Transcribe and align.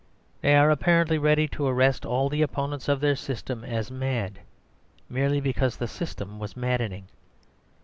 They 0.41 0.55
are 0.57 0.71
apparently 0.71 1.19
ready 1.19 1.47
to 1.49 1.67
arrest 1.67 2.07
all 2.07 2.27
the 2.27 2.41
opponents 2.41 2.87
of 2.89 3.01
their 3.01 3.15
system 3.15 3.63
as 3.63 3.91
mad, 3.91 4.39
merely 5.07 5.39
because 5.39 5.77
the 5.77 5.87
system 5.87 6.39
was 6.39 6.57
maddening. 6.57 7.05